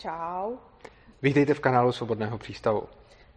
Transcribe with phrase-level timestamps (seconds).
[0.00, 0.56] Čau.
[1.22, 2.82] Vítejte v kanálu Svobodného přístavu.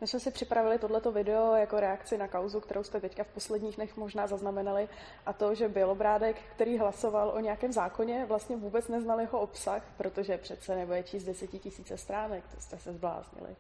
[0.02, 3.76] My jsme si připravili tohleto video jako reakci na kauzu, kterou jste teďka v posledních
[3.76, 4.90] dnech možná zaznamenali,
[5.26, 10.38] a to, že Bělobrádek, který hlasoval o nějakém zákoně, vlastně vůbec neznal jeho obsah, protože
[10.38, 13.56] přece nebude číst desetitisíce stránek, to jste se zbláznili.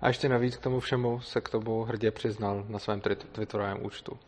[0.00, 4.18] A ještě navíc k tomu všemu se k tomu hrdě přiznal na svém Twitterovém účtu.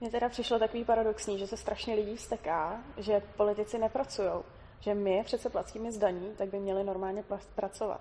[0.00, 4.30] Mně teda přišlo takový paradoxní, že se strašně lidí vzteká, že politici nepracují,
[4.80, 8.00] že my přece placíme zdaní, tak by měli normálně pracovat.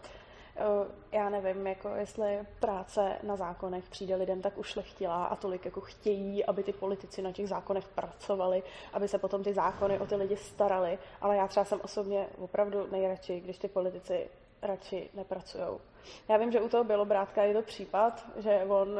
[1.11, 6.45] Já nevím, jako jestli práce na zákonech přijde lidem tak ušlechtilá a tolik jako chtějí,
[6.45, 10.37] aby ty politici na těch zákonech pracovali, aby se potom ty zákony o ty lidi
[10.37, 14.29] starali, ale já třeba jsem osobně opravdu nejradši, když ty politici
[14.61, 15.79] radši nepracují.
[16.27, 18.97] Já vím, že u toho Bělobrátka je to případ, že on uh,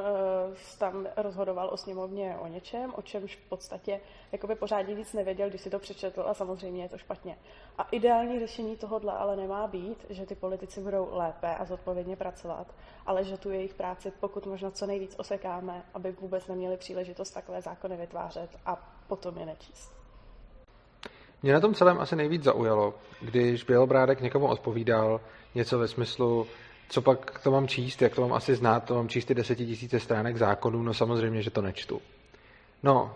[0.80, 5.62] tam rozhodoval o sněmovně o něčem, o čemž v podstatě jakoby pořádně víc nevěděl, když
[5.62, 7.38] si to přečetl a samozřejmě je to špatně.
[7.78, 12.68] A ideální řešení tohohle ale nemá být, že ty politici budou lépe a zodpovědně pracovat,
[13.06, 17.62] ale že tu jejich práci pokud možno co nejvíc osekáme, aby vůbec neměli příležitost takové
[17.62, 19.99] zákony vytvářet a potom je nečíst.
[21.44, 25.22] Mě na tom celém asi nejvíc zaujalo, když Bělobrádek někomu odpovídal
[25.56, 26.48] něco ve smyslu,
[26.90, 30.00] co pak to mám číst, jak to mám asi znát, to mám číst ty desetitisíce
[30.00, 32.02] stránek zákonů, no samozřejmě, že to nečtu.
[32.84, 33.16] No,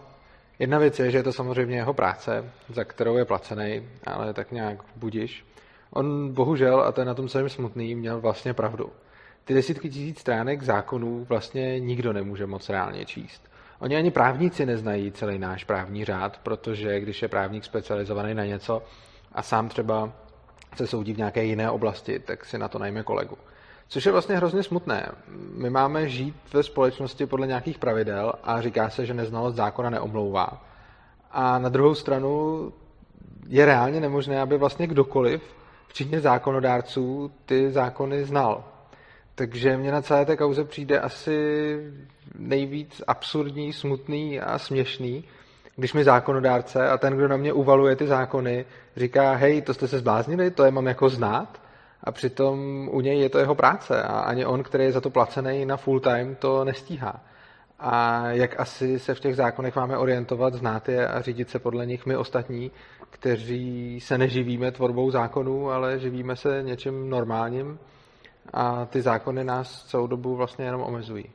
[0.60, 4.52] jedna věc je, že je to samozřejmě jeho práce, za kterou je placený, ale tak
[4.52, 5.46] nějak budiš.
[5.92, 8.90] On bohužel, a to je na tom celém smutný, měl vlastně pravdu.
[9.46, 13.53] Ty desítky tisíc stránek zákonů vlastně nikdo nemůže moc reálně číst.
[13.80, 18.84] Oni ani právníci neznají celý náš právní řád, protože když je právník specializovaný na něco
[19.32, 20.12] a sám třeba
[20.76, 23.38] se soudí v nějaké jiné oblasti, tak si na to najme kolegu.
[23.88, 25.12] Což je vlastně hrozně smutné.
[25.58, 30.66] My máme žít ve společnosti podle nějakých pravidel a říká se, že neznalost zákona neomlouvá.
[31.32, 32.74] A na druhou stranu
[33.48, 35.42] je reálně nemožné, aby vlastně kdokoliv,
[35.88, 38.64] včetně zákonodárců, ty zákony znal.
[39.36, 41.78] Takže mě na celé té kauze přijde asi
[42.35, 45.24] nejvíc absurdní, smutný a směšný,
[45.75, 48.66] když mi zákonodárce a ten, kdo na mě uvaluje ty zákony,
[48.96, 51.62] říká, hej, to jste se zbláznili, to je mám jako znát,
[52.03, 55.09] a přitom u něj je to jeho práce a ani on, který je za to
[55.09, 57.24] placený na full time, to nestíhá.
[57.79, 61.85] A jak asi se v těch zákonech máme orientovat, znát je a řídit se podle
[61.85, 62.72] nich my ostatní,
[63.09, 67.79] kteří se neživíme tvorbou zákonů, ale živíme se něčím normálním
[68.54, 71.26] a ty zákony nás celou dobu vlastně jenom omezují.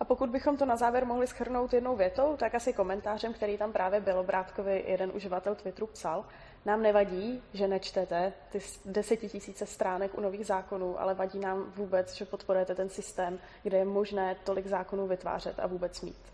[0.00, 3.72] A pokud bychom to na závěr mohli schrnout jednou větou, tak asi komentářem, který tam
[3.72, 6.24] právě Bělobrádkovi jeden uživatel Twitteru psal,
[6.66, 12.24] nám nevadí, že nečtete ty desetitisíce stránek u nových zákonů, ale vadí nám vůbec, že
[12.24, 16.32] podporujete ten systém, kde je možné tolik zákonů vytvářet a vůbec mít.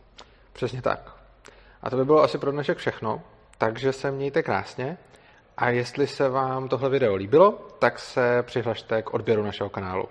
[0.53, 1.17] Přesně tak.
[1.83, 3.23] A to by bylo asi pro dnešek všechno,
[3.59, 4.99] takže se mějte krásně
[5.59, 10.05] a jestli se vám tohle video líbilo, tak se přihlašte k odběru našeho kanálu.